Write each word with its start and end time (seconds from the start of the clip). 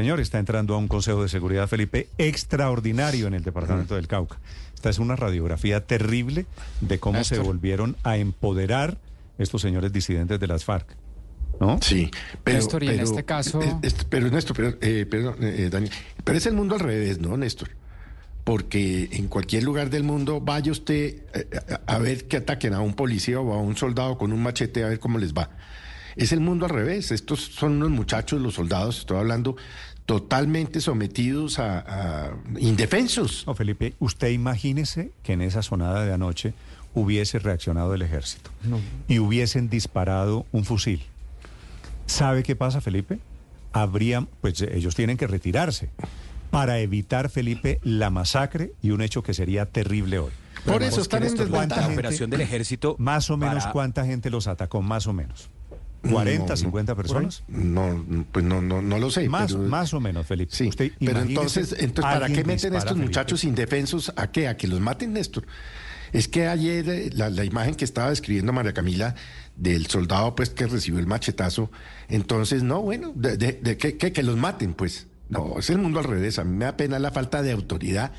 Señor, 0.00 0.18
está 0.18 0.38
entrando 0.38 0.74
a 0.74 0.78
un 0.78 0.88
Consejo 0.88 1.22
de 1.22 1.28
Seguridad, 1.28 1.68
Felipe, 1.68 2.08
extraordinario 2.16 3.26
en 3.26 3.34
el 3.34 3.42
Departamento 3.44 3.96
del 3.96 4.08
Cauca. 4.08 4.38
Esta 4.74 4.88
es 4.88 4.98
una 4.98 5.14
radiografía 5.14 5.84
terrible 5.86 6.46
de 6.80 6.98
cómo 6.98 7.22
se 7.22 7.38
volvieron 7.38 7.96
a 8.02 8.16
empoderar 8.16 8.96
estos 9.36 9.60
señores 9.60 9.92
disidentes 9.92 10.40
de 10.40 10.46
las 10.46 10.64
FARC. 10.64 10.96
¿No? 11.60 11.78
Sí, 11.82 12.10
pero, 12.42 12.56
Néstor, 12.56 12.82
y 12.84 12.88
en 12.88 13.00
este 13.00 13.24
caso- 13.26 13.60
eh, 13.60 13.74
eh, 13.82 13.92
pero 14.08 14.30
Néstor, 14.30 14.56
pero, 14.56 14.78
eh, 14.80 15.04
perdón, 15.04 15.34
eh, 15.42 15.68
Daniel, 15.70 15.92
pero 16.24 16.38
es 16.38 16.46
el 16.46 16.54
mundo 16.54 16.76
al 16.76 16.80
revés, 16.80 17.18
¿no, 17.18 17.36
Néstor? 17.36 17.68
Porque 18.44 19.10
en 19.12 19.28
cualquier 19.28 19.64
lugar 19.64 19.90
del 19.90 20.02
mundo 20.04 20.40
vaya 20.40 20.72
usted 20.72 21.24
a, 21.86 21.94
a 21.96 21.98
ver 21.98 22.26
que 22.26 22.38
ataquen 22.38 22.72
a 22.72 22.80
un 22.80 22.94
policía 22.94 23.38
o 23.38 23.52
a 23.52 23.58
un 23.58 23.76
soldado 23.76 24.16
con 24.16 24.32
un 24.32 24.42
machete 24.42 24.82
a 24.82 24.88
ver 24.88 24.98
cómo 24.98 25.18
les 25.18 25.34
va. 25.34 25.50
Es 26.16 26.32
el 26.32 26.40
mundo 26.40 26.64
al 26.66 26.72
revés. 26.72 27.12
Estos 27.12 27.40
son 27.40 27.74
unos 27.76 27.90
muchachos, 27.90 28.40
los 28.40 28.54
soldados, 28.54 28.98
estoy 28.98 29.18
hablando, 29.18 29.56
totalmente 30.10 30.80
sometidos 30.80 31.60
a, 31.60 31.78
a 32.26 32.30
indefensos. 32.58 33.44
No, 33.46 33.54
Felipe, 33.54 33.94
usted 34.00 34.30
imagínese 34.30 35.12
que 35.22 35.34
en 35.34 35.40
esa 35.40 35.62
sonada 35.62 36.04
de 36.04 36.12
anoche 36.12 36.52
hubiese 36.94 37.38
reaccionado 37.38 37.94
el 37.94 38.02
ejército 38.02 38.50
y 39.06 39.20
hubiesen 39.20 39.70
disparado 39.70 40.46
un 40.50 40.64
fusil. 40.64 41.04
¿Sabe 42.06 42.42
qué 42.42 42.56
pasa, 42.56 42.80
Felipe? 42.80 43.20
Habrían, 43.72 44.26
pues 44.40 44.60
ellos 44.62 44.96
tienen 44.96 45.16
que 45.16 45.28
retirarse 45.28 45.90
para 46.50 46.80
evitar, 46.80 47.30
Felipe, 47.30 47.78
la 47.84 48.10
masacre 48.10 48.72
y 48.82 48.90
un 48.90 49.02
hecho 49.02 49.22
que 49.22 49.32
sería 49.32 49.66
terrible 49.66 50.18
hoy. 50.18 50.32
Por 50.66 50.82
eso 50.82 51.02
están 51.02 51.22
en 51.22 51.28
Néstor, 51.28 51.50
¿cuánta 51.50 51.76
desventaja. 51.76 51.86
La 51.88 51.94
operación 51.94 52.30
del 52.30 52.40
ejército. 52.40 52.96
Más 52.98 53.30
o 53.30 53.36
menos 53.36 53.62
para- 53.62 53.72
cuánta 53.72 54.04
gente 54.04 54.28
los 54.28 54.48
atacó, 54.48 54.82
más 54.82 55.06
o 55.06 55.12
menos. 55.12 55.50
¿40, 56.02 56.38
No, 56.38 56.46
no, 56.46 56.56
50 56.56 56.94
personas? 56.94 57.42
No, 57.48 58.04
pues 58.32 58.44
no, 58.44 58.62
no, 58.62 58.80
no 58.80 58.98
lo 58.98 59.10
sé. 59.10 59.28
Más, 59.28 59.52
pero- 59.52 59.64
más 59.68 59.92
o 59.94 60.00
menos, 60.00 60.26
Felipe. 60.26 60.54
Sí, 60.54 60.68
Usted 60.68 60.92
pero 60.98 61.20
entonces, 61.20 61.72
entonces 61.78 62.12
¿para 62.12 62.26
qué 62.28 62.42
meten 62.44 62.74
estos 62.74 62.84
Felipe. 62.92 63.06
muchachos 63.06 63.44
indefensos? 63.44 64.12
¿A 64.16 64.30
qué? 64.32 64.48
¿A 64.48 64.56
que 64.56 64.66
los 64.66 64.80
maten, 64.80 65.12
Néstor? 65.12 65.44
Es 66.12 66.26
que 66.26 66.48
ayer 66.48 66.88
eh, 66.88 67.10
la, 67.12 67.30
la 67.30 67.44
imagen 67.44 67.74
que 67.74 67.84
estaba 67.84 68.10
describiendo 68.10 68.52
María 68.52 68.72
Camila 68.72 69.14
del 69.56 69.86
soldado 69.86 70.34
pues 70.34 70.50
que 70.50 70.66
recibió 70.66 70.98
el 70.98 71.06
machetazo, 71.06 71.70
entonces, 72.08 72.62
no, 72.62 72.80
bueno, 72.82 73.12
de, 73.14 73.36
de- 73.36 73.52
de 73.62 73.76
que, 73.76 73.96
que- 73.96 74.12
que 74.12 74.22
los 74.22 74.36
maten, 74.36 74.74
pues. 74.74 75.06
No, 75.28 75.58
es 75.60 75.70
el 75.70 75.78
mundo 75.78 76.00
al 76.00 76.06
revés. 76.06 76.40
A 76.40 76.44
mí 76.44 76.56
me 76.56 76.64
da 76.64 76.76
pena 76.76 76.98
la 76.98 77.12
falta 77.12 77.40
de 77.42 77.52
autoridad 77.52 78.10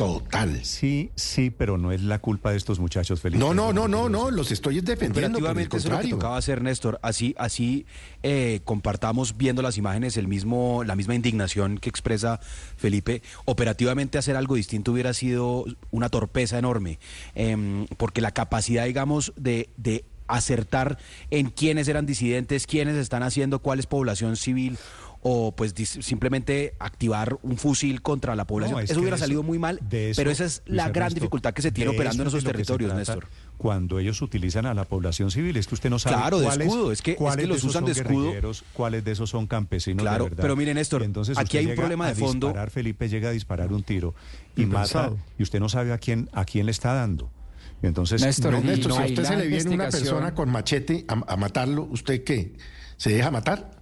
total. 0.00 0.64
Sí, 0.64 1.10
sí, 1.14 1.50
pero 1.50 1.76
no 1.76 1.92
es 1.92 2.00
la 2.02 2.18
culpa 2.20 2.52
de 2.52 2.56
estos 2.56 2.78
muchachos, 2.78 3.20
Felipe. 3.20 3.38
No, 3.38 3.52
no, 3.52 3.74
no, 3.74 3.86
no, 3.86 4.08
no, 4.08 4.30
los 4.30 4.50
estoy 4.50 4.80
defendiendo. 4.80 5.36
Operativamente 5.36 5.76
eso 5.76 5.88
es 5.88 5.94
lo 5.94 6.00
que 6.00 6.08
tocaba 6.08 6.38
hacer, 6.38 6.62
Néstor. 6.62 6.98
Así, 7.02 7.34
así 7.36 7.84
eh, 8.22 8.60
compartamos 8.64 9.36
viendo 9.36 9.60
las 9.60 9.76
imágenes 9.76 10.16
el 10.16 10.26
mismo, 10.26 10.84
la 10.84 10.96
misma 10.96 11.14
indignación 11.14 11.76
que 11.76 11.90
expresa 11.90 12.40
Felipe. 12.78 13.22
Operativamente 13.44 14.16
hacer 14.16 14.36
algo 14.36 14.54
distinto 14.54 14.92
hubiera 14.92 15.12
sido 15.12 15.66
una 15.90 16.08
torpeza 16.08 16.58
enorme, 16.58 16.98
em, 17.34 17.86
porque 17.98 18.22
la 18.22 18.30
capacidad, 18.30 18.86
digamos, 18.86 19.34
de, 19.36 19.68
de 19.76 20.06
acertar 20.28 20.96
en 21.30 21.50
quiénes 21.50 21.88
eran 21.88 22.06
disidentes, 22.06 22.66
quiénes 22.66 22.96
están 22.96 23.22
haciendo, 23.22 23.58
cuál 23.58 23.80
es 23.80 23.86
población 23.86 24.36
civil 24.36 24.78
o 25.22 25.52
pues 25.54 25.74
simplemente 26.00 26.74
activar 26.78 27.38
un 27.42 27.58
fusil 27.58 28.00
contra 28.00 28.34
la 28.34 28.46
población. 28.46 28.76
No, 28.78 28.80
es 28.80 28.90
eso 28.90 28.94
que 28.94 29.00
hubiera 29.02 29.16
de 29.16 29.20
salido 29.20 29.42
muy 29.42 29.58
mal, 29.58 29.78
de 29.88 30.10
eso, 30.10 30.18
pero 30.20 30.30
esa 30.30 30.46
es 30.46 30.62
Luis 30.64 30.76
la 30.76 30.84
gran 30.84 30.96
Ernesto, 31.08 31.14
dificultad 31.20 31.52
que 31.52 31.60
se 31.62 31.72
tiene 31.72 31.90
de 31.90 31.96
operando 31.96 32.22
en 32.22 32.28
eso 32.28 32.38
esos 32.38 32.44
de 32.44 32.52
territorios, 32.52 32.88
trata 32.94 32.98
Néstor. 33.14 33.28
Cuando 33.58 33.98
ellos 33.98 34.22
utilizan 34.22 34.64
a 34.64 34.72
la 34.72 34.84
población 34.84 35.30
civil, 35.30 35.56
es 35.58 35.66
que 35.66 35.74
usted 35.74 35.90
no 35.90 35.98
sabe 35.98 36.16
Claro, 36.16 36.38
de 36.38 36.46
cuáles, 36.46 36.66
escudo, 36.68 36.92
es 36.92 37.02
que- 37.02 37.10
es 37.12 37.36
que 37.36 37.46
los 37.46 37.58
esos 37.58 37.70
usan 37.70 37.80
son 37.84 37.92
de 37.92 38.00
escudo. 38.00 38.22
guerrilleros, 38.24 38.64
cuáles 38.72 39.04
de 39.04 39.12
esos 39.12 39.28
son 39.28 39.46
campesinos 39.46 40.02
Claro, 40.02 40.24
de 40.24 40.30
verdad. 40.30 40.42
pero 40.42 40.56
mire, 40.56 40.72
Néstor, 40.72 41.02
entonces 41.02 41.36
aquí 41.36 41.58
hay 41.58 41.66
un 41.66 41.74
problema 41.74 42.08
de 42.08 42.14
fondo. 42.14 42.46
disparar, 42.46 42.70
Felipe 42.70 43.08
llega 43.10 43.28
a 43.28 43.32
disparar 43.32 43.72
un 43.74 43.82
tiro 43.82 44.14
y 44.56 44.64
mata, 44.64 45.12
y 45.38 45.42
usted 45.42 45.60
no 45.60 45.68
sabe 45.68 45.92
a 45.92 45.98
quién, 45.98 46.30
a 46.32 46.46
quién 46.46 46.64
le 46.64 46.72
está 46.72 46.94
dando. 46.94 47.30
Entonces, 47.82 48.22
Néstor, 48.22 48.52
no- 48.52 48.60
Néstor, 48.62 48.88
no 48.90 48.96
si 48.96 49.02
a 49.02 49.06
usted 49.06 49.24
se 49.24 49.36
le 49.36 49.46
viene 49.48 49.70
una 49.70 49.88
persona 49.90 50.34
con 50.34 50.50
machete 50.50 51.04
a, 51.08 51.32
a 51.32 51.36
matarlo, 51.36 51.84
¿usted 51.84 52.24
qué? 52.24 52.54
¿Se 52.96 53.10
deja 53.10 53.30
matar? 53.30 53.79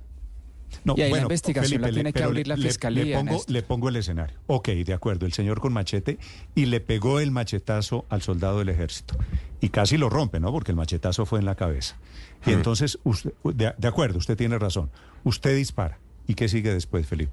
No, 0.85 0.95
Y 0.97 1.03
ahí 1.03 1.13
la 1.13 1.23
investigación 1.23 1.81
la 1.81 1.89
le- 1.89 1.95
tiene 1.95 2.13
que 2.13 2.23
abrir 2.23 2.47
la 2.49 2.57
le- 2.57 2.69
fiscalía, 2.69 3.05
Le 3.05 3.15
pongo, 3.17 3.33
Néstor. 3.33 3.51
le 3.53 3.63
pongo 3.63 3.89
el 3.89 3.97
escenario. 3.97 4.37
Ok, 4.47 4.69
de 4.69 4.93
acuerdo, 4.95 5.27
el 5.27 5.33
señor 5.33 5.61
con 5.61 5.73
machete 5.73 6.19
y 6.55 6.67
le 6.67 6.81
pegó 6.81 7.21
el 7.21 7.31
machetazo 7.31 8.05
al 8.09 8.23
soldado 8.23 8.59
del 8.59 8.69
ejército. 8.69 9.17
Y 9.61 9.71
casi 9.71 9.97
lo 9.97 10.09
rompe, 10.09 10.41
¿no? 10.41 10.53
Porque 10.53 10.73
el 10.73 10.77
machetazo 10.77 11.27
fue 11.27 11.39
en 11.41 11.45
la 11.47 11.55
cabeza. 11.55 11.97
Y 12.47 12.53
entonces, 12.53 12.99
usted, 13.05 13.33
de, 13.45 13.73
de 13.77 13.89
acuerdo, 13.89 14.19
usted 14.19 14.37
tiene 14.37 14.59
razón. 14.59 14.91
Usted 15.25 15.57
dispara. 15.57 15.99
¿Y 16.27 16.35
qué 16.35 16.49
sigue 16.49 16.73
después, 16.73 17.07
Felipe? 17.07 17.33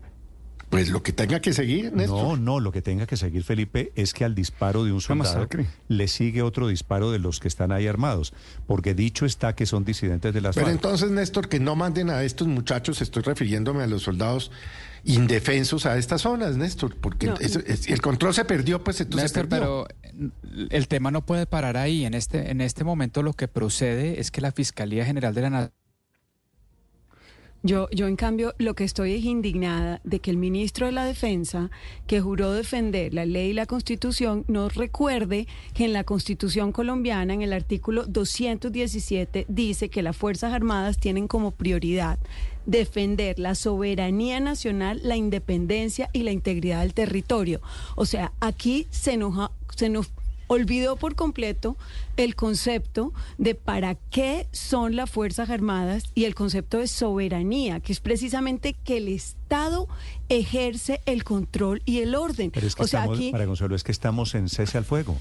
Pues 0.76 0.90
lo 0.90 1.02
que 1.04 1.14
tenga 1.14 1.40
que 1.40 1.54
seguir, 1.54 1.94
Néstor. 1.94 2.22
No, 2.22 2.38
no, 2.38 2.60
lo 2.60 2.72
que 2.72 2.82
tenga 2.82 3.06
que 3.08 3.16
seguir 3.18 3.44
Felipe 3.44 3.92
es 3.96 4.14
que 4.14 4.26
al 4.26 4.36
disparo 4.36 4.84
de 4.84 4.92
un 4.92 5.00
soldado 5.02 5.48
le 5.88 6.08
sigue 6.08 6.42
otro 6.42 6.68
disparo 6.68 7.12
de 7.12 7.20
los 7.20 7.40
que 7.40 7.48
están 7.48 7.72
ahí 7.72 7.88
armados, 7.88 8.34
porque 8.68 8.94
dicho 8.94 9.26
está 9.26 9.56
que 9.56 9.66
son 9.66 9.86
disidentes 9.86 10.34
de 10.34 10.42
las 10.42 10.54
Pero 10.56 10.68
FARC. 10.68 10.76
entonces, 10.76 11.12
Néstor, 11.12 11.48
que 11.48 11.60
no 11.60 11.76
manden 11.76 12.10
a 12.10 12.24
estos 12.24 12.48
muchachos, 12.48 13.02
estoy 13.02 13.24
refiriéndome 13.24 13.84
a 13.84 13.88
los 13.88 14.04
soldados 14.04 14.52
indefensos 15.06 15.86
a 15.86 15.98
estas 15.98 16.22
zonas, 16.24 16.58
Néstor, 16.58 16.96
porque 16.96 17.28
No. 17.28 17.36
es- 17.40 17.88
el 17.88 18.02
control 18.02 18.34
se 18.34 18.44
perdió, 18.44 18.84
pues 18.84 19.00
entonces 19.00 19.32
se 19.32 19.40
Néstor, 19.40 19.50
perdió. 19.50 19.88
pero 20.04 20.68
el 20.72 20.88
tema 20.88 21.12
no 21.12 21.26
puede 21.26 21.46
parar 21.46 21.78
ahí. 21.78 22.06
En 22.06 22.14
este, 22.16 22.52
en 22.52 22.60
este 22.60 22.84
momento 22.84 23.22
lo 23.24 23.34
que 23.34 23.48
procede 23.48 24.20
es 24.20 24.32
que 24.32 24.42
la 24.42 24.52
Fiscalía 24.52 25.06
General 25.06 25.34
de 25.34 25.42
la 25.42 25.50
Nación 25.52 25.72
Yo, 27.66 27.90
yo, 27.90 28.06
en 28.06 28.16
cambio, 28.16 28.54
lo 28.60 28.76
que 28.76 28.84
estoy 28.84 29.16
es 29.16 29.26
indignada 29.26 30.00
de 30.04 30.20
que 30.20 30.30
el 30.30 30.38
ministro 30.38 30.86
de 30.86 30.92
la 30.92 31.04
Defensa, 31.04 31.72
que 32.06 32.22
juró 32.22 32.52
defender 32.52 33.12
la 33.12 33.26
ley 33.26 33.50
y 33.50 33.54
la 33.54 33.66
Constitución, 33.66 34.46
nos 34.48 34.76
recuerde 34.76 35.48
que 35.74 35.86
en 35.86 35.94
la 35.94 36.04
Constitución 36.04 36.72
colombiana, 36.72 37.34
en 37.34 37.42
el 37.42 37.54
artículo 37.54 38.06
217, 38.06 39.48
dice 39.50 39.90
que 39.90 40.04
las 40.04 40.16
Fuerzas 40.16 40.54
Armadas 40.54 41.00
tienen 41.00 41.28
como 41.28 41.50
prioridad 41.50 42.20
defender 42.68 43.40
la 43.40 43.56
soberanía 43.56 44.40
nacional, 44.40 45.00
la 45.04 45.16
independencia 45.16 46.12
y 46.14 46.22
la 46.22 46.32
integridad 46.32 46.82
del 46.82 46.94
territorio. 46.94 47.62
O 47.96 48.06
sea, 48.06 48.32
aquí 48.42 48.86
se 48.92 49.18
nos, 49.18 49.50
se 49.76 49.90
nos 49.90 50.12
olvidó 50.48 50.96
por 50.96 51.16
completo 51.16 51.78
el 52.18 52.36
concepto 52.36 53.14
de 53.38 53.56
para 53.56 53.96
qué 53.96 54.48
son 54.52 54.96
las 54.96 55.10
Fuerzas 55.10 55.50
Armadas 55.50 56.04
y 56.16 56.26
el 56.26 56.36
concepto 56.36 56.80
de 56.80 56.88
soberanía, 56.88 57.80
que 57.80 57.94
es 57.94 58.00
precisamente 58.00 58.74
que 58.74 58.98
el 58.98 59.08
Estado 59.08 59.88
ejerce 60.30 61.02
el 61.06 61.24
control 61.24 61.82
y 61.86 62.00
el 62.00 62.16
orden. 62.16 62.52
Pero 62.52 62.68
es 62.68 62.76
que 62.76 62.84
o 62.84 62.88
sea, 62.88 63.02
estamos, 63.02 63.18
aquí, 63.18 63.32
María 63.32 63.48
Consuelo, 63.48 63.76
es 63.76 63.84
que 63.84 63.92
estamos 63.92 64.36
en 64.36 64.50
cese 64.50 64.78
al 64.78 64.86
fuego. 64.86 65.18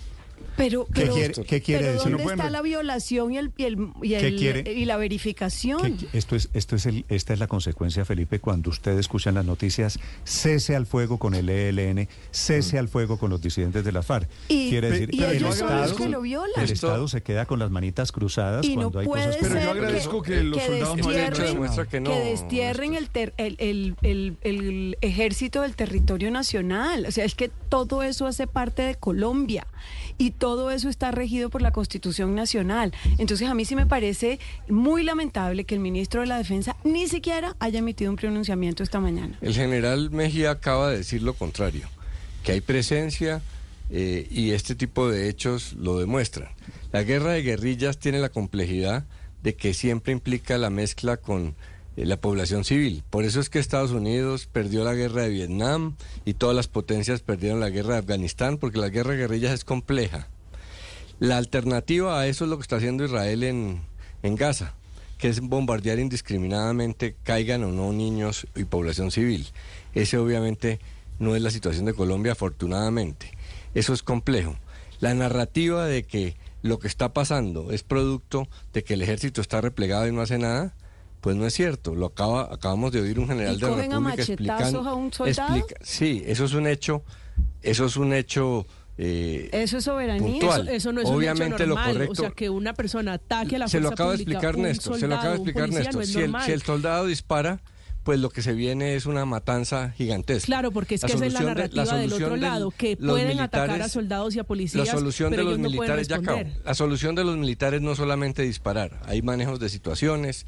Pero, 0.57 0.85
¿Qué 0.87 0.93
pero, 1.03 1.15
quiere- 1.15 1.35
qué 1.45 1.61
quiere 1.63 1.81
pero 1.85 1.93
decir? 1.95 2.11
¿dónde 2.13 2.25
No 2.25 2.31
está 2.31 2.51
la 2.51 2.63
violación 2.63 3.33
y, 3.33 3.39
el, 3.39 3.53
y, 3.57 3.65
el- 3.65 3.89
y, 4.03 4.09
¿Qué 4.11 4.27
el- 4.29 4.37
quiere? 4.37 4.73
y 4.73 4.85
la 4.85 4.97
verificación? 4.97 5.97
Que- 5.99 6.07
Esto 6.19 6.37
es, 6.37 6.49
esto 6.55 6.77
es 6.77 6.87
el, 6.87 7.05
esta 7.09 7.33
es 7.33 7.39
la 7.39 7.47
consecuencia, 7.47 8.05
Felipe, 8.05 8.39
cuando 8.41 8.71
usted 8.71 8.99
escucha 8.99 9.31
en 9.31 9.37
las 9.37 9.45
noticias, 9.45 9.99
cese 10.25 10.75
al 10.77 10.87
fuego 10.87 11.19
con 11.19 11.35
el 11.35 11.49
ELN, 11.49 12.09
cese 12.31 12.79
al 12.79 12.89
fuego 12.89 13.19
con 13.19 13.31
los 13.31 13.41
disidentes 13.41 13.85
de 13.85 13.93
la 13.93 14.03
FARC. 14.03 14.29
Y- 14.49 14.71
Quiere 14.71 14.91
decir, 14.91 15.15
y 15.15 15.23
el 15.23 15.37
ellos 15.37 15.57
son 15.57 15.69
los 15.71 15.81
Estado- 15.91 15.97
que 15.97 16.09
lo 16.09 16.21
violan. 16.21 16.65
El 16.65 16.71
Estado 16.71 17.09
se 17.09 17.23
queda 17.23 17.47
con 17.47 17.59
las 17.59 17.71
manitas 17.71 18.13
cruzadas 18.13 18.65
Y 18.67 18.77
no 18.77 18.83
cuando 18.91 18.99
hay 19.01 19.07
puede 19.07 19.27
cosas 19.27 19.37
Pero 19.41 19.55
yo 19.55 19.61
que- 19.61 19.71
agradezco 19.79 20.23
que 20.23 20.43
los 20.43 20.63
soldados 20.63 20.99
no 20.99 21.09
hayan 21.09 21.33
hecho 21.33 21.87
que 21.89 22.01
no, 22.01 22.11
que 22.11 22.19
destierren 22.21 22.95
el, 22.95 23.09
ter- 23.11 23.35
el, 23.37 23.57
el- 23.59 23.97
el- 24.03 24.37
el 24.43 24.99
ejército 25.01 25.63
del 25.63 25.75
territorio 25.77 26.31
nacional. 26.31 27.07
O 27.07 27.11
sea, 27.13 27.25
es 27.25 27.35
que 27.35 27.49
todo 27.69 28.03
eso 28.03 28.27
hace 28.27 28.47
parte 28.47 28.83
de 28.83 28.95
Colombia 28.97 29.67
y 30.19 30.31
todo 30.45 30.71
eso 30.71 30.91
está 30.91 31.11
regido 31.11 31.49
por 31.49 31.63
la 31.63 31.73
Constitución 31.73 32.35
Nacional. 32.35 32.93
Entonces, 33.17 33.49
a 33.49 33.55
mí 33.55 33.65
sí 33.65 33.77
me 33.77 33.87
parece 33.87 34.39
muy 34.69 35.03
lamentable 35.03 35.65
que 35.65 35.75
el 35.75 35.81
ministro 35.81 36.21
de 36.21 36.27
la 36.27 36.37
Defensa 36.37 36.77
ni 36.85 37.09
siquiera 37.09 37.57
haya 37.61 37.79
emitido 37.79 38.11
un 38.11 38.19
pronunciamiento 38.19 38.83
esta 38.83 39.01
mañana. 39.01 39.39
El 39.41 39.55
general 39.55 40.11
Mejía 40.11 40.51
acaba 40.51 40.91
de 40.91 40.99
decir 40.99 41.23
lo 41.23 41.33
contrario, 41.33 41.89
que 42.43 42.53
hay 42.53 42.61
presencia 42.61 43.41
eh, 43.89 44.29
y 44.31 44.51
este 44.51 44.75
tipo 44.75 45.09
de 45.09 45.31
hechos 45.31 45.73
lo 45.79 45.99
demuestran. 45.99 46.51
La 46.93 47.05
guerra 47.05 47.33
de 47.33 47.41
guerrillas 47.41 47.97
tiene 47.97 48.19
la 48.19 48.29
complejidad 48.29 49.07
de 49.43 49.55
que 49.57 49.73
siempre 49.73 50.13
implica 50.13 50.59
la 50.59 50.69
mezcla 50.69 51.17
con 51.17 51.55
eh, 51.97 52.05
la 52.05 52.19
población 52.19 52.65
civil. 52.65 53.03
Por 53.09 53.25
eso 53.25 53.41
es 53.41 53.49
que 53.49 53.61
Estados 53.61 53.93
Unidos 53.93 54.47
perdió 54.47 54.85
la 54.85 54.93
guerra 54.93 55.23
de 55.23 55.31
Vietnam 55.31 55.97
y 56.27 56.35
todas 56.35 56.55
las 56.55 56.69
potencias 56.69 57.23
perdieron 57.23 57.61
la 57.61 57.71
guerra 57.71 57.95
de 57.95 58.01
Afganistán 58.01 58.59
porque 58.59 58.79
la 58.79 58.91
guerra 58.91 59.13
de 59.13 59.21
guerrillas 59.21 59.55
es 59.55 59.65
compleja. 59.65 60.29
La 61.25 61.39
alternativa 61.39 62.21
a 62.21 62.27
eso 62.27 62.45
es 62.45 62.51
lo 62.51 62.57
que 62.59 62.63
está 62.63 62.77
haciendo 62.77 63.05
Israel 63.05 63.43
en, 63.45 63.81
en 64.23 64.37
Gaza, 64.37 64.75
que 65.19 65.29
es 65.29 65.41
bombardear 65.41 65.99
indiscriminadamente, 65.99 67.17
caigan 67.23 67.65
o 67.65 67.69
no 67.73 67.93
niños 67.93 68.47
y 68.55 68.65
población 68.65 69.11
civil. 69.11 69.47
Ese 69.95 70.19
obviamente 70.19 70.81
no 71.19 71.35
es 71.35 71.43
la 71.43 71.51
situación 71.51 71.87
de 71.87 71.95
Colombia, 71.95 72.33
afortunadamente. 72.33 73.31
Eso 73.75 73.93
es 73.95 74.03
complejo. 74.03 74.57
La 75.01 75.15
narrativa 75.15 75.87
de 75.87 76.05
que 76.05 76.37
lo 76.63 76.79
que 76.79 76.89
está 76.89 77.13
pasando 77.13 77.71
es 77.73 77.83
producto 77.83 78.49
de 78.73 78.85
que 78.85 78.95
el 78.95 79.03
ejército 79.03 79.41
está 79.41 79.61
replegado 79.61 80.07
y 80.07 80.13
no 80.13 80.21
hace 80.21 80.39
nada, 80.39 80.75
pues 81.21 81.37
no 81.37 81.47
es 81.47 81.55
cierto. 81.55 81.95
Lo 81.95 82.07
acaba, 82.07 82.53
acabamos 82.53 82.93
de 82.93 83.01
oír 83.01 83.19
un 83.19 83.29
general 83.29 83.57
¿Y 83.57 83.61
de 83.61 83.63
la 83.63 83.67
a 83.73 83.77
República 83.77 84.01
machetazos 84.01 84.29
explicando. 84.29 84.89
a 84.91 84.95
un 84.95 85.13
soldado? 85.13 85.57
explica- 85.57 85.81
sí, 85.83 86.23
eso 86.27 86.45
es 86.45 86.53
un 86.53 86.67
hecho. 86.67 87.03
Eso 87.63 87.87
es 87.87 87.97
un 87.97 88.13
hecho. 88.13 88.67
Eh, 88.99 89.49
Eso 89.53 89.79
es 89.79 89.85
soberanía. 89.85 90.41
Eso 90.71 90.93
no 90.93 91.01
es 91.01 91.09
Obviamente 91.09 91.45
un 91.45 91.51
lo 91.51 91.57
hecho 91.57 91.67
normal. 91.67 91.93
correcto- 91.93 92.13
O 92.13 92.15
sea, 92.15 92.31
que 92.31 92.51
una 92.51 92.75
persona 92.75 93.15
ataque 93.15 93.57
a 93.57 93.59
la 93.61 93.69
se 93.69 93.81
lo 93.81 93.89
acaba 93.89 94.13
pública, 94.13 94.31
explicar 94.33 94.59
Néstor, 94.59 94.99
se 95.01 95.09
lo 95.09 95.15
acaba 95.17 95.31
de 95.31 95.37
explicar 95.37 95.69
Néstor. 95.71 95.95
no 95.97 96.05
si, 96.05 96.19
el, 96.19 96.21
normal. 96.31 96.43
si 96.47 96.53
el 96.53 96.63
soldado 96.63 97.07
dispara, 97.07 97.61
pues 98.05 98.21
lo 98.21 98.29
que 98.31 98.43
se 98.43 98.53
viene 98.53 98.95
es 98.97 99.07
una 99.07 99.25
matanza 99.25 99.91
gigantesca. 99.93 100.45
Claro, 100.47 100.71
porque 100.73 100.97
es 100.97 101.01
que 101.01 101.13
esa 101.13 101.25
es 101.27 101.33
la 101.33 101.41
de- 101.41 101.47
narrativa 101.47 101.83
del 101.85 102.11
solución 102.11 102.23
otro 102.23 102.33
del- 102.33 102.41
lado, 102.43 102.71
que 102.71 102.97
pueden 102.99 103.41
atacar 103.41 103.63
a 103.63 103.73
militares- 103.73 103.93
soldados 103.93 104.37
y 104.37 104.39
a 104.41 104.45
policías, 104.45 104.87
La 104.87 104.93
solución 104.93 105.31
pero 105.31 105.43
de 105.43 105.45
los 105.45 105.59
ellos 105.59 105.63
no 105.63 105.71
militares 105.71 106.09
ya 106.09 106.17
acabó. 106.17 106.37
responder. 106.39 106.63
La 106.67 106.75
solución 106.75 107.15
de 107.15 107.25
los 107.25 107.37
militares 107.39 107.81
no 107.81 107.95
solamente 107.97 108.43
disparar, 108.43 109.01
hay 109.07 109.23
manejos 109.23 109.59
de 109.59 109.71
situaciones, 109.71 110.45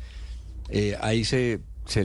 eh, 0.69 0.97
ahí 1.01 1.25
se, 1.25 1.61
se 1.87 2.05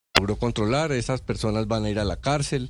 Logró 0.21 0.35
controlar, 0.35 0.91
esas 0.91 1.21
personas 1.21 1.67
van 1.67 1.85
a 1.85 1.89
ir 1.89 1.99
a 1.99 2.03
la 2.05 2.15
cárcel. 2.15 2.69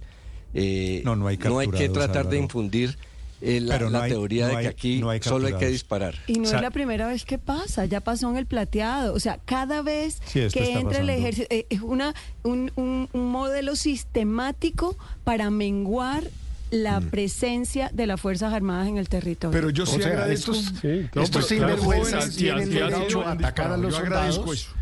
eh, 0.53 1.01
No, 1.05 1.15
no 1.15 1.27
hay 1.27 1.37
que 1.37 1.43
capturados, 1.45 1.93
tratar 1.93 2.27
de 2.29 2.37
infundir 2.37 2.97
eh, 3.41 3.59
la, 3.61 3.79
no 3.79 3.99
hay- 4.01 4.11
teoría 4.11 4.45
no 4.47 4.51
de 4.51 4.57
hay- 4.57 4.63
que 4.65 4.69
aquí 4.69 4.99
no 4.99 5.09
hay 5.09 5.21
solo 5.21 5.47
hay 5.47 5.53
que 5.55 5.67
disparar. 5.67 6.15
Y 6.27 6.33
no 6.39 6.43
es 6.45 6.61
la 6.61 6.71
primera 6.71 7.07
vez 7.07 7.25
que 7.25 7.37
pasa, 7.37 7.85
ya 7.85 7.99
pasó 8.01 8.29
en 8.29 8.37
el 8.37 8.45
plateado. 8.45 9.13
O 9.13 9.19
sea, 9.19 9.39
cada 9.45 9.81
vez 9.81 10.21
Sí, 10.25 10.47
que 10.53 10.73
entra 10.73 10.99
el 10.99 11.09
ejército, 11.09 11.47
eh, 11.49 11.65
es 11.69 11.81
una, 11.81 12.13
un, 12.43 12.71
un- 12.75 13.09
un 13.13 13.31
modelo 13.31 13.75
sistemático 13.75 14.97
para 15.23 15.49
menguar 15.49 16.23
la 16.69 16.99
Mm. 17.01 17.09
presencia 17.09 17.89
de 17.93 18.07
las 18.07 18.19
Fuerzas 18.21 18.53
Armadas 18.53 18.87
en 18.87 18.97
el 18.97 19.09
territorio. 19.09 19.51
Pero 19.51 19.69
yo 19.71 19.85
sí 19.85 19.97
O 19.97 19.99
sea, 20.03 20.07
agradezco. 20.11 20.51
estos- 20.53 20.79
sí, 20.81 21.07
no, 21.13 21.21
estos 21.23 21.47
claro, 21.47 21.67
sinvergüenzas 21.77 22.35
tienen 22.35 22.69
derecho 22.69 23.21
a 23.25 23.31
atacar 23.31 23.71
a 23.71 23.77
los 23.77 23.91
Yo 23.93 23.99
agradezco 23.99 24.43
soldados. 24.45 24.59
eso. 24.67 24.80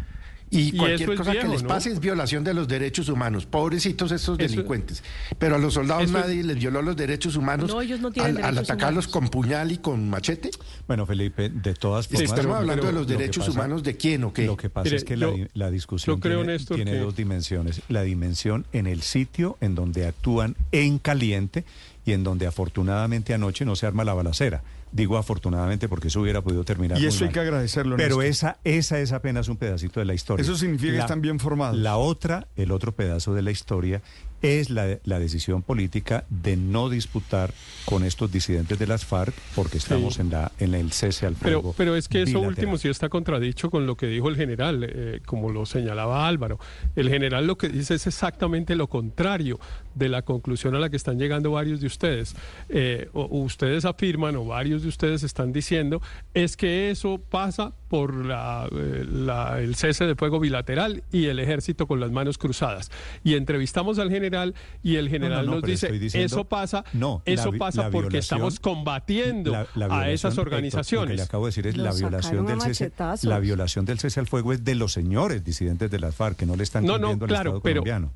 Y 0.52 0.70
Y 0.70 0.78
cualquier 0.78 1.16
cosa 1.16 1.32
que 1.34 1.48
les 1.48 1.62
¿no? 1.62 1.68
pase 1.70 1.92
es 1.92 2.00
violación 2.00 2.44
de 2.44 2.56
los 2.56 2.68
derechos 2.68 3.08
humanos. 3.08 3.46
Pobrecitos 3.46 4.12
estos 4.12 4.38
Eso- 4.40 4.48
delincuentes. 4.48 5.04
Pero 5.38 5.56
a 5.56 5.58
los 5.60 5.76
soldados 5.76 6.06
es- 6.06 6.12
nadie 6.12 6.44
les 6.44 6.58
violó 6.58 6.82
los 6.82 6.96
derechos 6.96 7.36
humanos 7.36 7.70
No, 7.72 7.82
ellos 7.82 8.00
no 8.00 8.12
tienen 8.12 8.44
al, 8.44 8.58
atacarlos 8.58 9.06
humanos. 9.06 9.08
con 9.08 9.28
puñal 9.30 9.72
y 9.72 9.78
con 9.78 10.10
machete. 10.10 10.50
Bueno, 10.88 11.06
Felipe, 11.06 11.50
de 11.50 11.74
todas 11.76 12.06
Sí, 12.08 12.16
formas... 12.16 12.32
estamos 12.32 12.58
hablando 12.58 12.86
de 12.88 12.94
los 12.94 13.02
lo 13.04 13.08
derechos 13.08 13.46
pasa- 13.46 13.52
humanos 13.60 13.84
de 13.84 13.96
quién 13.98 14.24
o 14.24 14.34
qué. 14.34 14.46
Lo 14.48 14.58
que 14.58 14.70
pasa 14.72 14.86
Mire, 14.86 14.96
es 14.98 15.04
que 15.04 15.18
yo- 15.18 15.30
la, 15.32 15.38
di- 15.38 15.48
la 15.54 15.70
discusión 15.72 16.20
creo, 16.20 16.40
tiene, 16.40 16.54
Néstor, 16.54 16.76
tiene 16.78 16.92
que- 16.94 16.98
dos 16.98 17.16
dimensiones. 17.16 17.82
La 17.88 18.02
dimensión 18.02 18.66
en 18.74 18.88
el 18.88 19.02
sitio 19.04 19.58
en 19.62 19.76
donde 19.76 20.08
actúan 20.08 20.56
en 20.72 20.98
caliente 20.98 21.64
y 22.08 22.14
en 22.14 22.24
donde 22.24 22.48
afortunadamente 22.48 23.36
anoche 23.36 23.66
no 23.66 23.76
se 23.76 23.86
arma 23.86 24.04
la 24.04 24.16
balacera. 24.16 24.64
Digo 24.92 25.18
afortunadamente 25.18 25.88
porque 25.88 26.08
eso 26.08 26.22
hubiera 26.22 26.42
podido 26.42 26.64
terminar 26.64 26.98
Y 26.98 27.02
muy 27.02 27.10
eso 27.10 27.26
hay 27.26 27.32
que 27.32 27.40
agradecerlo, 27.40 27.96
Pero 27.96 28.18
Néstor. 28.18 28.26
esa, 28.26 28.58
esa 28.64 29.00
es 29.00 29.12
apenas 29.12 29.48
un 29.48 29.58
pedacito 29.58 30.00
de 30.00 30.06
la 30.06 30.14
historia. 30.14 30.42
Eso 30.42 30.56
significa 30.56 30.94
que 30.94 31.00
están 31.00 31.22
bien 31.22 31.40
formados. 31.40 31.78
La 31.78 31.98
otra, 31.98 32.48
el 32.56 32.72
otro 32.72 32.92
pedazo 32.94 33.34
de 33.34 33.44
la 33.44 33.52
historia 33.52 34.02
es 34.42 34.70
la, 34.70 35.00
la 35.04 35.20
decisión 35.20 35.62
política 35.62 36.26
de 36.30 36.56
no 36.58 36.90
disputar 36.90 37.54
con 37.86 38.04
estos 38.04 38.32
disidentes 38.32 38.78
de 38.80 38.88
las 38.88 39.06
FARC 39.06 39.34
porque 39.56 39.78
estamos 39.78 40.20
en, 40.20 40.30
la, 40.30 40.52
en 40.60 40.74
el 40.74 40.92
cese 40.92 41.26
al 41.26 41.36
fuego. 41.36 41.62
Pero, 41.62 41.74
pero 41.78 41.96
es 41.96 42.08
que 42.08 42.22
eso 42.24 42.40
último 42.40 42.78
sí 42.78 42.88
está 42.88 43.10
contradicho 43.10 43.70
con 43.70 43.86
lo 43.86 43.96
que 43.96 44.08
dijo 44.08 44.30
el 44.30 44.36
general, 44.36 44.88
eh, 44.88 45.22
como 45.26 45.52
lo 45.52 45.66
señalaba 45.66 46.28
Álvaro. 46.28 46.60
El 46.96 47.10
general 47.10 47.48
lo 47.48 47.58
que 47.58 47.70
dice 47.70 47.96
es 47.96 48.08
exactamente 48.08 48.76
lo 48.76 48.88
contrario 48.88 49.60
de 49.96 50.10
la 50.10 50.22
conclusión 50.22 50.76
a 50.76 50.80
la 50.80 50.90
que 50.90 50.98
están 50.98 51.18
llegando 51.20 51.52
varios 51.52 51.82
de 51.82 51.88
ustedes. 51.88 52.36
Eh, 52.70 53.10
o 53.14 53.26
ustedes 53.40 53.86
afirman, 53.86 54.36
o 54.36 54.46
varios 54.46 54.84
de 54.84 54.90
ustedes 54.90 55.24
están 55.24 55.52
diciendo, 55.52 56.02
es 56.34 56.56
que 56.56 56.92
eso 56.92 57.20
pasa 57.30 57.74
por 57.90 58.26
la, 58.26 58.70
eh, 58.72 59.06
la- 59.12 59.60
el 59.60 59.76
cese 59.76 60.06
de 60.06 60.16
fuego 60.16 60.40
bilateral 60.40 61.04
y 61.12 61.26
el 61.26 61.40
ejército 61.40 61.88
con 61.88 62.00
las 62.00 62.12
manos 62.12 62.38
cruzadas. 62.38 62.92
Y 63.24 63.34
entrevistamos 63.34 64.00
al 64.00 64.10
general 64.10 64.54
y 64.84 64.96
el 64.96 65.10
general 65.10 65.46
no, 65.48 65.56
nos 65.56 65.64
dice, 65.64 65.92
diciendo- 65.92 66.26
eso 66.28 66.46
pasa, 66.46 66.84
No, 66.94 67.22
eso 67.26 67.52
pasa 67.58 67.84
la 67.84 67.90
porque 67.92 68.20
estamos 68.20 68.60
combatiendo 68.60 69.52
La- 69.52 69.68
la 69.76 70.00
a 70.02 70.10
esas 70.12 70.34
Héctor, 70.34 70.48
organizaciones. 70.48 71.10
lo 71.10 71.14
que 71.14 71.18
le 71.18 71.24
acabo 71.24 71.46
de 71.46 71.50
decir 71.50 71.68
es 71.68 71.78
la 71.78 71.92
violación 71.92 72.46
del 72.46 72.62
cese. 72.62 72.92
La 73.24 73.40
violación 73.40 73.86
del 73.86 74.00
cese 74.00 74.20
al 74.20 74.28
fuego 74.28 74.54
es 74.54 74.64
de 74.64 74.76
los 74.76 74.94
señores 74.94 75.44
disidentes 75.44 75.90
de 75.92 76.00
las 76.00 76.16
FARC 76.16 76.38
que 76.38 76.46
no 76.46 76.56
le 76.56 76.64
están 76.64 76.86
cumpliendo 76.86 77.26
al 77.26 77.30
claro, 77.30 77.50
Estado 77.50 77.62
pero- 77.62 77.74
colombiano. 77.82 78.12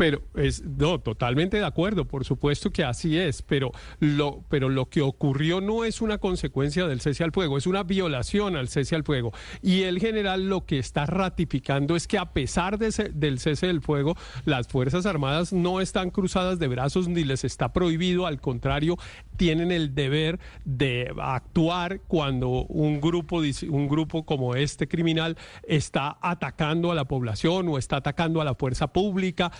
Pero 0.00 0.22
es 0.34 0.64
no 0.64 0.98
totalmente 0.98 1.58
de 1.58 1.66
acuerdo, 1.66 2.06
por 2.06 2.24
supuesto 2.24 2.70
que 2.70 2.84
así 2.84 3.18
es, 3.18 3.42
pero 3.42 3.70
lo 3.98 4.42
pero 4.48 4.70
lo 4.70 4.88
que 4.88 5.02
ocurrió 5.02 5.60
no 5.60 5.84
es 5.84 6.00
una 6.00 6.16
consecuencia 6.16 6.86
del 6.86 7.02
cese 7.02 7.22
al 7.22 7.32
fuego, 7.32 7.58
es 7.58 7.66
una 7.66 7.82
violación 7.82 8.56
al 8.56 8.70
cese 8.70 8.96
al 8.96 9.04
fuego. 9.04 9.30
Y 9.60 9.82
el 9.82 9.98
general 10.00 10.48
lo 10.48 10.64
que 10.64 10.78
está 10.78 11.04
ratificando 11.04 11.96
es 11.96 12.08
que 12.08 12.16
a 12.16 12.32
pesar 12.32 12.78
de 12.78 12.86
ese- 12.86 13.10
del 13.12 13.40
cese 13.40 13.66
del 13.66 13.82
fuego, 13.82 14.16
las 14.46 14.68
Fuerzas 14.68 15.04
Armadas 15.04 15.52
no 15.52 15.82
están 15.82 16.08
cruzadas 16.08 16.58
de 16.58 16.68
brazos 16.68 17.06
ni 17.06 17.22
les 17.22 17.44
está 17.44 17.74
prohibido, 17.74 18.24
al 18.26 18.40
contrario, 18.40 18.96
tienen 19.36 19.70
el 19.70 19.94
deber 19.94 20.40
de 20.64 21.12
actuar 21.18 22.00
cuando 22.08 22.48
un 22.48 23.02
grupo 23.02 23.42
un 23.68 23.86
grupo 23.86 24.24
como 24.24 24.54
este 24.54 24.88
criminal 24.88 25.36
está 25.62 26.16
atacando 26.22 26.90
a 26.90 26.94
la 26.94 27.04
población 27.04 27.68
o 27.68 27.76
está 27.76 27.96
atacando 27.96 28.40
a 28.40 28.44
la 28.46 28.54
fuerza 28.54 28.86
pública 28.94 29.52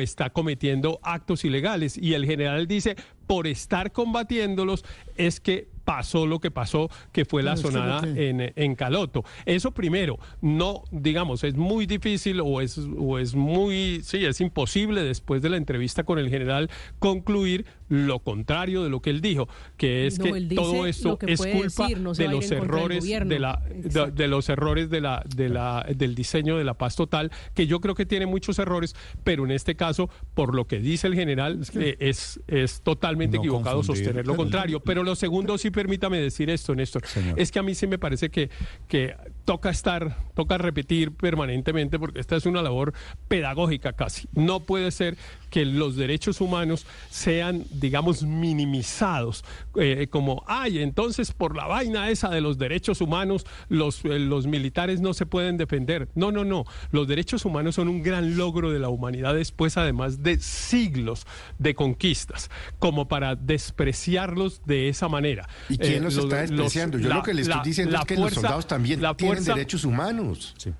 está 0.00 0.30
cometiendo 0.30 0.98
actos 1.02 1.44
ilegales. 1.44 1.96
Y 1.96 2.14
el 2.14 2.26
general 2.26 2.66
dice, 2.66 2.96
por 3.26 3.46
estar 3.46 3.92
combatiéndolos 3.92 4.84
es 5.16 5.40
que 5.40 5.73
pasó 5.84 6.26
lo 6.26 6.40
que 6.40 6.50
pasó, 6.50 6.90
que 7.12 7.24
fue 7.24 7.42
la 7.42 7.54
es 7.54 7.60
sonada 7.60 8.02
en, 8.06 8.52
en 8.54 8.74
Caloto. 8.74 9.24
Eso 9.46 9.72
primero, 9.72 10.18
no, 10.40 10.84
digamos, 10.90 11.44
es 11.44 11.56
muy 11.56 11.86
difícil 11.86 12.40
o 12.40 12.60
es, 12.60 12.78
o 12.78 13.18
es 13.18 13.34
muy, 13.34 14.00
sí, 14.02 14.24
es 14.24 14.40
imposible 14.40 15.02
después 15.02 15.42
de 15.42 15.50
la 15.50 15.56
entrevista 15.56 16.04
con 16.04 16.18
el 16.18 16.28
general 16.28 16.70
concluir 16.98 17.66
lo 17.88 18.18
contrario 18.20 18.82
de 18.82 18.90
lo 18.90 19.00
que 19.00 19.10
él 19.10 19.20
dijo, 19.20 19.48
que 19.76 20.06
es 20.06 20.18
No, 20.18 20.32
que 20.32 20.54
todo 20.54 20.86
esto 20.86 21.18
que 21.18 21.32
es 21.32 21.40
culpa 21.40 21.84
decir, 21.84 22.00
no 22.00 22.14
se 22.14 22.24
de 22.24 22.28
los 22.30 22.50
errores 22.50 23.04
de 23.04 23.38
la 23.38 23.62
de, 23.64 24.28
los 24.28 24.48
errores 24.48 24.90
de 24.90 25.00
la, 25.00 25.22
de 25.36 25.48
la, 25.48 25.86
del 25.94 26.14
diseño 26.14 26.56
de 26.56 26.64
la 26.64 26.74
paz 26.74 26.96
total, 26.96 27.30
que 27.54 27.66
yo 27.66 27.80
creo 27.80 27.94
que 27.94 28.06
tiene 28.06 28.26
muchos 28.26 28.58
errores, 28.58 28.96
pero 29.22 29.44
en 29.44 29.50
este 29.50 29.74
caso, 29.74 30.08
por 30.34 30.54
lo 30.54 30.66
que 30.66 30.80
dice 30.80 31.06
el 31.06 31.14
general, 31.14 31.60
eh, 31.74 31.96
es, 32.00 32.40
es 32.46 32.80
totalmente 32.80 33.36
No 33.36 33.42
equivocado 33.42 33.82
sostener 33.82 34.26
lo 34.26 34.36
contrario. 34.36 34.80
Pero 34.80 35.02
lo 35.02 35.14
segundo, 35.14 35.58
sí 35.58 35.70
permítame 35.74 36.18
decir 36.18 36.48
esto, 36.50 36.74
Néstor, 36.74 37.06
Señor. 37.06 37.38
es 37.38 37.50
que 37.50 37.58
a 37.58 37.62
mí 37.62 37.74
sí 37.74 37.86
me 37.86 37.98
parece 37.98 38.30
que, 38.30 38.48
que 38.88 39.14
toca 39.44 39.70
estar, 39.70 40.16
toca 40.34 40.58
repetir 40.58 41.12
permanentemente, 41.12 41.98
porque 41.98 42.20
esta 42.20 42.36
es 42.36 42.46
una 42.46 42.62
labor 42.62 42.92
pedagógica 43.28 43.92
casi. 43.92 44.26
No 44.32 44.60
puede 44.60 44.90
ser 44.90 45.16
que 45.50 45.64
los 45.64 45.96
derechos 45.96 46.40
humanos 46.40 46.86
sean, 47.10 47.64
digamos, 47.70 48.22
minimizados, 48.24 49.44
eh, 49.76 50.08
como, 50.10 50.42
ay, 50.48 50.78
entonces 50.80 51.30
por 51.32 51.56
la 51.56 51.66
vaina 51.66 52.10
esa 52.10 52.28
de 52.30 52.40
los 52.40 52.58
derechos 52.58 53.00
humanos, 53.00 53.46
los, 53.68 54.04
eh, 54.04 54.18
los 54.18 54.46
militares 54.46 55.00
no 55.00 55.14
se 55.14 55.26
pueden 55.26 55.56
defender. 55.56 56.08
No, 56.14 56.32
no, 56.32 56.44
no. 56.44 56.64
Los 56.90 57.06
derechos 57.06 57.44
humanos 57.44 57.76
son 57.76 57.88
un 57.88 58.02
gran 58.02 58.36
logro 58.36 58.70
de 58.72 58.78
la 58.80 58.88
humanidad 58.88 59.34
después, 59.34 59.76
además 59.76 60.22
de 60.22 60.38
siglos 60.40 61.26
de 61.58 61.74
conquistas, 61.74 62.50
como 62.78 63.06
para 63.06 63.36
despreciarlos 63.36 64.62
de 64.64 64.88
esa 64.88 65.08
manera. 65.08 65.48
¿Y 65.68 65.78
quién 65.78 65.94
Eh, 65.94 66.00
los 66.00 66.16
está 66.16 66.36
despreciando? 66.42 66.98
Yo 66.98 67.08
la- 67.08 67.16
lo 67.16 67.22
que 67.22 67.34
le 67.34 67.42
estoy 67.42 67.60
diciendo 67.64 67.92
la 67.92 68.00
es 68.00 68.04
que 68.06 68.16
los 68.16 68.32
soldados 68.34 68.66
también 68.66 69.00
derechos 69.42 69.84
humanos. 69.84 70.54
Sí. 70.58 70.72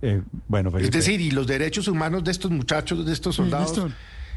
Eh, 0.00 0.22
bueno, 0.48 0.76
Es 0.78 0.90
decir, 0.90 1.20
y 1.20 1.30
los 1.30 1.46
derechos 1.46 1.88
humanos 1.88 2.22
de 2.24 2.30
estos 2.30 2.50
muchachos, 2.50 3.04
de 3.04 3.12
estos 3.12 3.36
soldados, 3.36 3.80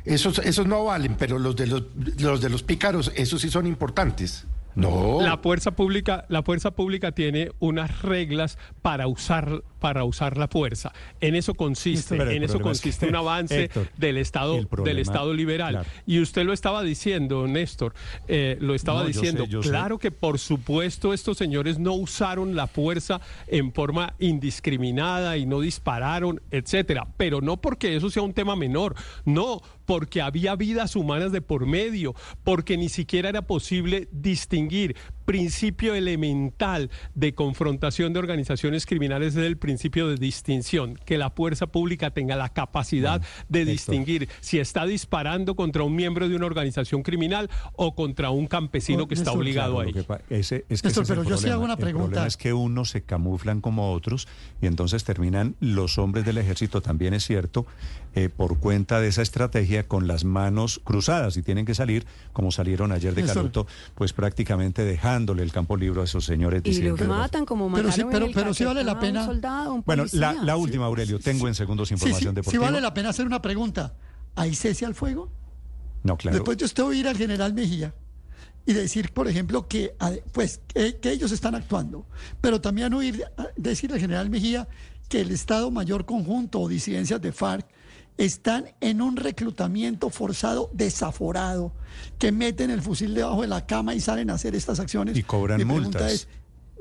esos, 0.04 0.40
esos 0.40 0.66
no 0.68 0.86
valen, 0.86 1.16
pero 1.16 1.40
los 1.40 1.56
de 1.56 1.68
los, 1.68 1.84
los 2.20 2.42
de 2.42 2.50
los 2.50 2.64
pícaros, 2.64 3.12
esos 3.16 3.42
sí 3.42 3.50
son 3.50 3.68
importantes. 3.68 4.46
No. 4.75 5.22
La 5.22 5.38
fuerza 5.38 5.72
pública, 5.72 6.25
la 6.29 6.44
fuerza 6.44 6.72
pública 6.72 7.12
tiene 7.13 7.51
unas 7.60 8.01
reglas 8.01 8.58
para 8.82 9.08
usar 9.08 9.63
para 9.79 10.03
usar 10.03 10.36
la 10.36 10.48
fuerza. 10.48 10.91
En 11.22 11.36
eso 11.36 11.53
consiste, 11.53 12.17
Pero 12.17 12.32
en 12.32 12.41
eso 12.44 12.58
es 12.58 12.63
consiste 12.63 13.05
que, 13.05 13.10
un 13.12 13.15
avance 13.17 13.65
Héctor, 13.65 13.88
del 13.96 14.17
Estado 14.17 14.55
problema- 14.67 14.89
del 14.89 14.98
Estado 15.00 15.32
liberal. 15.32 15.74
claro. 15.75 15.89
Y 16.08 16.22
usted 16.22 16.44
lo 16.44 16.53
estaba 16.53 16.82
diciendo, 16.82 17.46
Néstor, 17.48 17.94
eh, 18.27 18.58
lo 18.60 18.74
estaba 18.74 19.01
No, 19.03 19.10
yo 19.10 19.13
diciendo. 19.22 19.46
sé, 19.46 19.50
yo 19.51 19.62
sé. 19.62 19.70
claro 19.70 20.00
que 20.00 20.10
por 20.10 20.39
supuesto 20.39 21.13
estos 21.13 21.38
señores 21.38 21.77
no 21.77 21.94
usaron 21.94 22.55
la 22.55 22.65
fuerza 22.65 23.22
en 23.46 23.72
forma 23.74 24.15
indiscriminada 24.17 25.38
y 25.38 25.46
no 25.46 25.60
dispararon, 25.60 26.41
etcétera. 26.50 27.08
Pero 27.17 27.41
no 27.41 27.58
porque 27.58 27.96
eso 27.96 28.10
sea 28.10 28.24
un 28.24 28.34
tema 28.34 28.55
menor, 28.55 28.96
no, 29.25 29.62
porque 29.86 30.22
había 30.22 30.56
vidas 30.56 30.96
humanas 30.96 31.32
de 31.32 31.42
por 31.42 31.65
medio, 31.65 32.15
porque 32.44 32.77
ni 32.77 32.89
siquiera 32.89 33.30
era 33.30 33.44
posible 33.44 34.08
distinguir 34.12 34.96
principio 35.25 35.96
elemental 35.96 36.89
de 37.13 37.34
confrontación 37.34 38.13
de 38.13 38.20
organizaciones 38.20 38.86
criminales 38.86 39.36
es 39.36 39.44
el 39.44 39.58
principio 39.58 40.08
de 40.08 40.15
distinción, 40.15 40.96
que 41.05 41.17
la 41.17 41.29
fuerza 41.32 41.67
pública 41.67 42.12
tenga 42.12 42.36
la 42.36 42.50
capacidad 42.50 43.22
de 43.50 43.65
distinguir 43.65 44.29
si 44.41 44.60
está 44.60 44.86
disparando 44.86 45.55
contra 45.55 45.84
un 45.84 45.96
miembro 45.96 46.29
de 46.29 46.36
una 46.36 46.46
organización 46.46 47.03
criminal 47.03 47.50
o 47.74 47.96
contra 47.96 48.29
un 48.29 48.48
campesino 48.48 49.03
Oh, 49.03 49.08
que 49.08 49.15
está 49.15 49.32
Néstor, 49.32 49.41
obligado 49.41 49.75
Claro, 49.75 49.89
a 49.89 49.94
que 49.94 50.00
ello. 50.00 50.20
ese- 50.29 50.65
es 50.70 50.82
que 50.82 50.88
Néstor, 50.88 50.91
ese 50.91 51.01
es 51.01 51.10
el 51.10 51.15
pero 51.17 51.29
yo 51.29 51.38
sí 51.38 51.50
hago 51.50 51.62
problema. 51.62 51.65
una 51.65 51.74
El 51.74 51.79
pregunta. 51.79 52.05
problema 52.08 52.27
es 52.27 52.38
que 52.38 52.53
unos 52.53 52.89
se 52.91 53.01
camuflan 53.03 53.62
como 53.62 53.91
otros 53.91 54.27
y 54.62 54.67
entonces 54.67 55.03
terminan 55.03 55.55
los 55.60 55.98
hombres 55.98 56.25
del 56.25 56.38
ejército, 56.38 56.82
también 56.82 57.13
es 57.13 57.25
cierto, 57.25 57.65
eh, 58.13 58.29
por 58.29 58.60
cuenta 58.60 59.01
de 59.01 59.10
esa 59.10 59.22
estrategia 59.22 59.88
con 59.88 60.08
las 60.08 60.24
manos 60.24 60.79
cruzadas 60.84 61.36
y 61.38 61.41
tienen 61.41 61.65
que 61.65 61.75
salir, 61.75 62.05
como 62.32 62.51
salieron 62.51 62.91
ayer 62.91 63.13
de 63.13 63.24
Néstor. 63.24 63.38
Caluto, 63.44 63.67
pues 63.96 64.13
prácticamente 64.13 64.84
dejándole 65.15 65.43
el 65.43 65.51
campo 65.51 65.77
libre 65.77 66.01
a 66.01 66.03
esos 66.03 66.25
señores. 66.25 66.62
Y 66.65 66.81
los 66.81 67.00
matan 67.01 67.45
como 67.45 67.72
Pero 67.74 67.88
mataron 67.88 67.93
sí, 67.93 68.01
pero- 68.12 68.25
en 68.25 68.29
el 68.31 68.36
pero 68.36 68.53
sí 68.53 68.63
vale 68.65 68.84
la 68.84 68.93
un 68.93 69.00
pena- 69.00 69.25
soldado, 69.25 69.74
un 69.74 69.84
Bueno, 69.86 70.03
la, 70.12 70.57
última, 70.57 70.86
Aurelio, 70.86 71.19
tengo 71.19 71.48
en 71.48 71.55
segundos 71.55 71.88
Sí, 71.88 71.95
sí, 71.95 72.00
información 72.03 72.31
sí 72.31 72.36
deportiva. 72.36 72.65
vale 72.65 72.81
la 72.81 72.93
pena 72.93 73.10
hacer 73.10 73.25
una 73.25 73.41
pregunta. 73.41 73.93
¿Hay 74.36 74.53
cese 74.53 74.86
al 74.86 74.93
fuego? 74.93 75.31
No, 76.03 76.17
claro. 76.17 76.36
Después 76.38 76.57
de 76.57 76.65
usted 76.65 76.84
oír 76.84 77.07
al 77.07 77.15
general 77.17 77.53
Mejía 77.53 77.93
y 78.65 78.74
decir, 78.74 79.12
por 79.13 79.27
ejemplo, 79.27 79.67
que 79.67 79.95
a- 80.00 80.12
pues 80.34 80.60
que, 80.67 80.98
que 80.98 81.12
ellos 81.12 81.31
están 81.31 81.55
actuando, 81.55 82.05
pero 82.41 82.60
también 82.60 82.93
oír 82.93 83.24
decir 83.55 83.93
al 83.93 84.00
general 84.00 84.29
Mejía 84.29 84.67
que 85.07 85.22
el 85.22 85.31
Estado 85.31 85.72
Mayor 85.72 86.05
Conjunto 86.05 86.60
o 86.60 86.67
disidencias 86.67 87.22
de 87.22 87.31
FARC 87.31 87.65
están 88.17 88.65
en 88.81 89.01
un 89.01 89.17
reclutamiento 89.17 90.10
forzado 90.10 90.69
desaforado, 90.74 91.72
que 92.17 92.31
meten 92.31 92.69
el 92.72 92.81
fusil 92.81 93.13
debajo 93.13 93.41
de 93.41 93.48
la 93.48 93.65
cama 93.65 93.93
y 93.93 94.00
salen 94.00 94.29
a 94.29 94.34
hacer 94.36 94.55
estas 94.55 94.79
acciones. 94.79 95.17
Y 95.17 95.24
cobran 95.24 95.57
Mi 95.57 95.65
pregunta 95.65 96.00
multas. 96.00 96.12
es, 96.13 96.27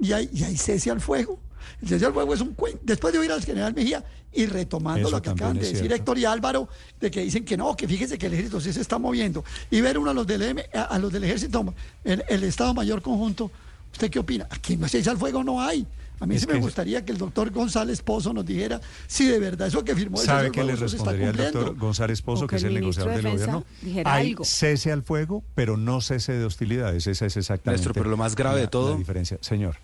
¿y 0.00 0.12
hay, 0.12 0.28
y 0.32 0.44
hay 0.44 0.56
cese 0.56 0.90
al 0.90 1.00
fuego? 1.00 1.38
El 1.82 1.88
cese 1.88 2.06
al 2.06 2.12
fuego 2.12 2.34
es 2.34 2.40
un 2.40 2.54
cuento. 2.54 2.78
Después 2.82 3.12
de 3.12 3.18
oír 3.18 3.32
al 3.32 3.42
general 3.42 3.74
Mejía 3.74 4.04
y 4.32 4.46
retomando 4.46 5.08
Eso 5.08 5.16
lo 5.16 5.22
que 5.22 5.30
acaban 5.30 5.54
de 5.54 5.60
decir 5.62 5.78
cierto. 5.78 5.94
Héctor 5.94 6.18
y 6.18 6.24
Álvaro, 6.24 6.68
de 7.00 7.10
que 7.10 7.20
dicen 7.22 7.44
que 7.44 7.56
no, 7.56 7.74
que 7.76 7.88
fíjese 7.88 8.18
que 8.18 8.26
el 8.26 8.34
ejército 8.34 8.60
sí 8.60 8.72
se 8.72 8.80
está 8.80 8.98
moviendo, 8.98 9.44
y 9.70 9.80
ver 9.80 9.98
uno 9.98 10.10
a 10.10 10.14
los 10.14 10.26
del, 10.26 10.42
M- 10.42 10.64
a, 10.74 10.82
a 10.82 10.98
los 10.98 11.12
del 11.12 11.24
ejército, 11.24 11.74
el, 12.04 12.22
el 12.28 12.44
Estado 12.44 12.74
Mayor 12.74 13.00
Conjunto, 13.02 13.50
¿usted 13.92 14.10
qué 14.10 14.18
opina? 14.18 14.46
Aquí 14.50 14.76
no 14.76 14.88
cese 14.88 15.08
al 15.10 15.18
fuego 15.18 15.42
no 15.42 15.60
hay. 15.60 15.86
A 16.20 16.26
mí 16.26 16.36
Es 16.36 16.42
sí 16.42 16.46
me 16.46 16.54
que- 16.54 16.60
gustaría 16.60 17.04
que 17.04 17.12
el 17.12 17.18
doctor 17.18 17.50
González 17.50 18.00
Pozo 18.00 18.32
nos 18.32 18.46
dijera 18.46 18.80
si 19.06 19.26
de 19.26 19.38
verdad 19.40 19.68
eso 19.68 19.84
que 19.84 19.94
firmó 19.96 20.20
el 20.20 20.26
¿Sabe 20.26 20.50
fuego, 20.52 20.68
le 20.70 20.76
respondería 20.76 21.30
el 21.30 21.36
doctor? 21.36 21.76
González 21.76 22.22
Pozo, 22.22 22.46
que 22.46 22.52
que 22.52 22.56
es 22.56 22.62
el 22.64 22.74
negociador 22.74 23.10
de 23.16 23.22
del 23.22 23.32
gobierno? 23.32 23.64
dijera 23.82 24.14
Hay 24.14 24.30
algo. 24.30 24.44
cese 24.44 24.92
al 24.92 25.02
fuego, 25.02 25.42
pero 25.54 25.76
no 25.76 26.00
cese 26.00 26.32
de 26.34 26.44
hostilidades. 26.44 27.06
Esa 27.06 27.26
es 27.26 27.36
exactamente 27.36 27.80
Néstor, 27.80 27.94
pero 27.94 28.08
lo 28.08 28.16
más 28.16 28.36
grave 28.36 28.56
la- 28.56 28.60
de 28.62 28.68
todo- 28.68 28.92
La 28.92 28.96
diferencia. 28.98 29.38
Señor. 29.40 29.76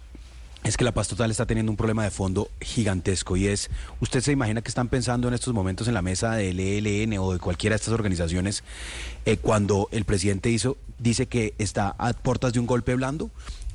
Es 0.62 0.76
que 0.76 0.84
la 0.84 0.92
paz 0.92 1.08
total 1.08 1.30
está 1.30 1.46
teniendo 1.46 1.72
un 1.72 1.76
problema 1.76 2.04
de 2.04 2.10
fondo 2.10 2.50
gigantesco 2.60 3.34
y 3.34 3.46
es, 3.46 3.70
usted 4.00 4.20
se 4.20 4.30
imagina 4.32 4.60
que 4.60 4.68
están 4.68 4.88
pensando 4.88 5.26
en 5.26 5.32
estos 5.32 5.54
momentos 5.54 5.88
en 5.88 5.94
la 5.94 6.02
mesa 6.02 6.34
del 6.34 6.60
ELN 6.60 7.16
o 7.18 7.32
de 7.32 7.38
cualquiera 7.38 7.74
de 7.74 7.78
estas 7.78 7.94
organizaciones 7.94 8.62
eh, 9.24 9.38
cuando 9.38 9.88
el 9.90 10.04
presidente 10.04 10.50
hizo, 10.50 10.76
dice 10.98 11.26
que 11.26 11.54
está 11.56 11.94
a 11.98 12.12
puertas 12.12 12.52
de 12.52 12.60
un 12.60 12.66
golpe 12.66 12.94
blando. 12.94 13.30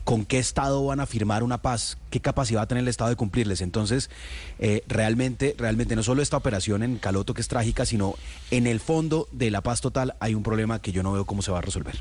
¿Con 0.06 0.24
qué 0.24 0.38
Estado 0.38 0.86
van 0.86 1.00
a 1.00 1.08
firmar 1.08 1.42
una 1.42 1.64
paz? 1.64 1.98
¿Qué 2.12 2.22
capacidad 2.22 2.60
va 2.60 2.64
a 2.64 2.68
tener 2.68 2.84
el 2.84 2.88
Estado 2.88 3.10
de 3.10 3.16
cumplirles? 3.16 3.62
Entonces, 3.62 4.12
eh, 4.60 4.84
realmente, 4.88 5.56
realmente 5.58 5.96
no 5.96 6.04
solo 6.04 6.22
esta 6.22 6.38
operación 6.38 6.84
en 6.84 6.98
Caloto 6.98 7.34
que 7.34 7.42
es 7.42 7.48
trágica, 7.48 7.88
sino 7.88 8.14
en 8.52 8.68
el 8.68 8.80
fondo 8.80 9.28
de 9.32 9.50
la 9.50 9.62
paz 9.62 9.82
total 9.82 10.16
hay 10.20 10.36
un 10.36 10.44
problema 10.44 10.80
que 10.80 10.92
yo 10.92 11.02
no 11.02 11.12
veo 11.12 11.26
cómo 11.26 11.42
se 11.42 11.52
va 11.52 11.58
a 11.58 11.62
resolver. 11.62 11.96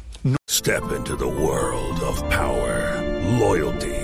Step 0.51 0.85
into 0.95 1.17
the 1.17 1.25
world 1.25 2.03
of 2.03 2.23
power, 2.29 3.03
loyalty, 3.41 4.04